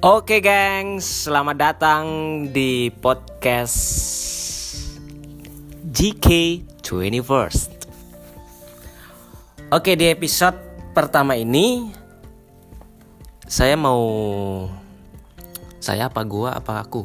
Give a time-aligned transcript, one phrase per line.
[0.00, 2.04] Oke gengs, selamat datang
[2.48, 3.76] di podcast
[5.92, 7.68] GK 21st
[9.68, 10.56] Oke di episode
[10.96, 11.92] pertama ini
[13.44, 14.00] Saya mau
[15.84, 17.04] Saya apa gua apa aku?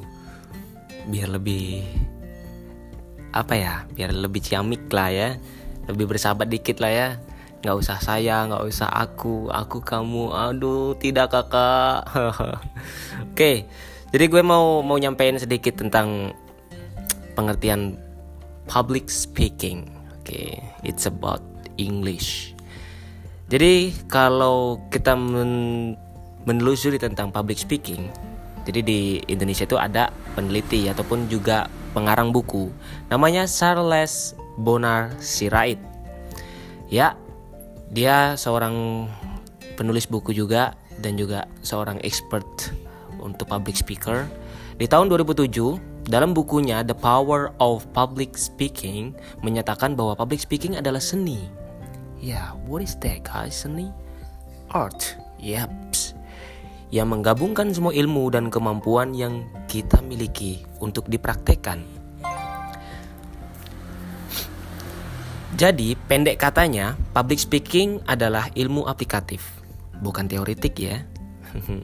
[1.12, 1.84] Biar lebih
[3.36, 3.84] Apa ya?
[3.92, 5.36] Biar lebih ciamik lah ya.
[5.92, 7.10] Lebih bersahabat dikit lah ya
[7.66, 10.30] nggak usah saya nggak usah aku aku kamu.
[10.30, 12.06] Aduh tidak kakak.
[13.34, 13.66] Oke
[14.14, 16.32] jadi gue mau mau nyampein sedikit tentang
[17.34, 17.98] pengertian
[18.70, 19.90] public speaking.
[20.22, 21.42] Oke it's about
[21.82, 22.54] English.
[23.50, 25.98] Jadi kalau kita men
[26.46, 28.14] menelusuri tentang public speaking
[28.66, 32.74] jadi di Indonesia itu ada peneliti ataupun juga pengarang buku.
[33.14, 35.78] Namanya Charles Bonar Sirait.
[36.90, 37.14] Ya
[37.92, 39.06] dia seorang
[39.76, 42.46] penulis buku juga dan juga seorang expert
[43.20, 44.26] untuk public speaker.
[44.76, 45.50] Di tahun 2007,
[46.06, 51.50] dalam bukunya The Power of Public Speaking menyatakan bahwa public speaking adalah seni.
[52.22, 53.66] Ya, yeah, what is that guys?
[53.66, 53.90] Seni?
[54.72, 55.18] Art.
[55.42, 56.14] Yaps.
[56.94, 61.95] Yang menggabungkan semua ilmu dan kemampuan yang kita miliki untuk dipraktekkan
[65.56, 69.64] Jadi, pendek katanya, public speaking adalah ilmu aplikatif,
[70.04, 71.00] bukan teoritik ya.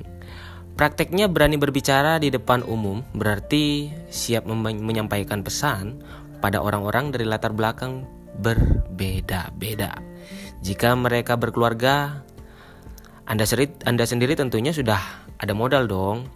[0.78, 6.04] Prakteknya berani berbicara di depan umum berarti siap menyampaikan pesan
[6.44, 8.04] pada orang-orang dari latar belakang
[8.44, 9.96] berbeda-beda.
[10.60, 12.28] Jika mereka berkeluarga,
[13.24, 15.00] Anda sendiri, Anda sendiri tentunya sudah
[15.40, 16.28] ada modal dong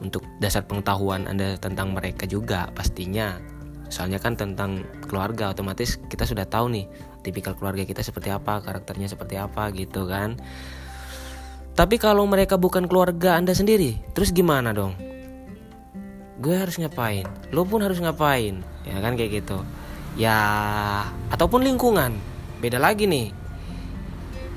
[0.00, 3.51] untuk dasar pengetahuan Anda tentang mereka juga pastinya
[3.92, 6.88] soalnya kan tentang keluarga otomatis kita sudah tahu nih
[7.20, 10.40] tipikal keluarga kita seperti apa karakternya seperti apa gitu kan.
[11.76, 14.96] Tapi kalau mereka bukan keluarga anda sendiri terus gimana dong?
[16.40, 17.28] Gue harus ngapain?
[17.52, 18.64] Lo pun harus ngapain?
[18.88, 19.60] Ya kan kayak gitu.
[20.16, 20.40] Ya
[21.28, 22.16] ataupun lingkungan.
[22.64, 23.28] Beda lagi nih.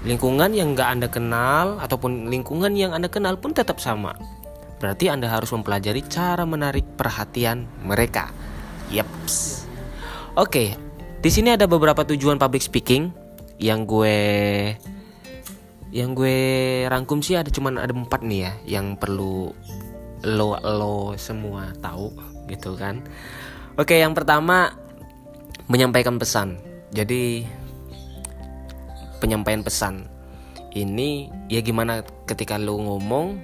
[0.08, 4.16] Lingkungan yang nggak anda kenal ataupun lingkungan yang anda kenal pun tetap sama.
[4.80, 8.32] Berarti anda harus mempelajari cara menarik perhatian mereka
[8.92, 9.66] Yeps.
[10.36, 10.70] Oke, okay,
[11.24, 13.10] di sini ada beberapa tujuan public speaking
[13.58, 14.18] yang gue
[15.96, 16.38] yang gue
[16.92, 19.56] rangkum sih ada cuman ada empat nih ya yang perlu
[20.28, 22.12] lo lo semua tahu
[22.52, 23.00] gitu kan.
[23.80, 24.76] Oke, yang pertama
[25.72, 26.60] menyampaikan pesan.
[26.92, 27.48] Jadi
[29.24, 30.06] penyampaian pesan
[30.76, 33.40] ini ya gimana ketika lo ngomong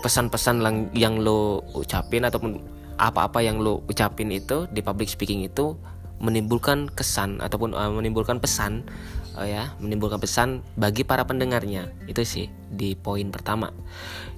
[0.00, 0.62] pesan-pesan
[0.94, 2.62] yang lo ucapin ataupun
[3.00, 5.72] apa-apa yang lo ucapin itu di public speaking itu
[6.20, 8.84] menimbulkan kesan ataupun uh, menimbulkan pesan
[9.40, 11.88] uh, ya menimbulkan pesan bagi para pendengarnya.
[12.04, 13.72] Itu sih di poin pertama.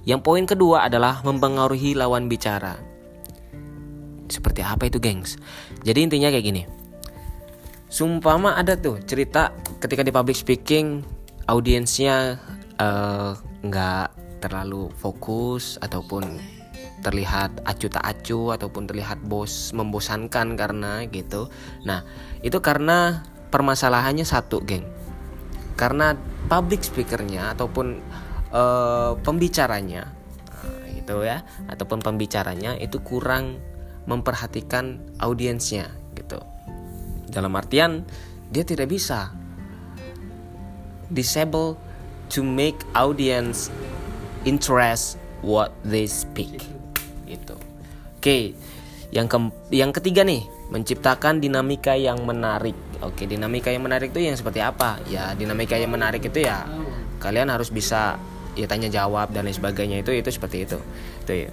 [0.07, 2.79] Yang poin kedua adalah mempengaruhi lawan bicara.
[4.31, 5.35] Seperti apa itu gengs?
[5.83, 6.63] Jadi intinya kayak gini.
[7.91, 11.05] Sumpama ada tuh cerita ketika di public speaking
[11.45, 12.41] audiensnya
[12.81, 16.41] uh, nggak uh, terlalu fokus ataupun
[17.03, 21.51] terlihat acu tak acu ataupun terlihat bos membosankan karena gitu.
[21.83, 22.07] Nah,
[22.39, 24.87] itu karena permasalahannya satu, geng.
[25.75, 26.15] Karena
[26.47, 27.99] public speakernya ataupun
[28.55, 30.07] uh, pembicaranya
[30.47, 33.59] nah, gitu ya, ataupun pembicaranya itu kurang
[34.07, 36.39] memperhatikan audiensnya gitu.
[37.27, 38.07] Dalam artian
[38.53, 39.33] dia tidak bisa
[41.11, 41.75] disable
[42.31, 43.67] to make audience
[44.45, 46.63] interest what they speak
[47.33, 47.57] gitu.
[48.19, 48.53] Oke,
[49.09, 49.37] yang ke
[49.73, 52.77] yang ketiga nih menciptakan dinamika yang menarik.
[53.03, 55.01] Oke, dinamika yang menarik itu yang seperti apa?
[55.11, 56.63] Ya, dinamika yang menarik itu ya
[57.19, 58.15] kalian harus bisa
[58.53, 60.79] ya tanya jawab dan lain sebagainya itu itu seperti itu.
[61.25, 61.51] Itu ya.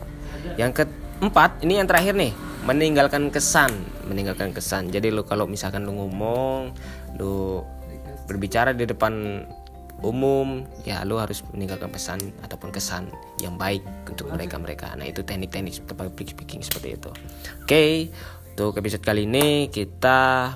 [0.57, 2.33] Yang keempat ini yang terakhir nih
[2.65, 3.73] meninggalkan kesan
[4.05, 6.77] meninggalkan kesan jadi lu kalau misalkan lu ngomong
[7.17, 7.65] lu
[8.29, 9.45] berbicara di depan
[10.01, 15.21] umum ya lu harus meninggalkan pesan ataupun kesan yang baik untuk mereka mereka nah itu
[15.21, 17.11] teknik-teknik public speaking seperti itu.
[17.13, 17.93] Oke okay,
[18.57, 20.53] untuk episode kali ini kita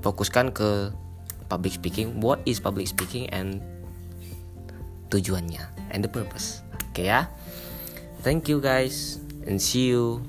[0.00, 0.92] fokuskan ke
[1.50, 2.20] public speaking.
[2.22, 3.60] What is public speaking and
[5.10, 5.60] tujuannya
[5.92, 6.64] and the purpose.
[6.88, 7.28] Oke okay, ya.
[8.22, 10.24] Thank you guys and see you